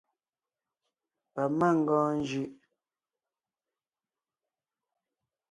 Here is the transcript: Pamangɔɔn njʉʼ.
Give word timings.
Pamangɔɔn 1.33 2.11
njʉʼ. 2.21 2.51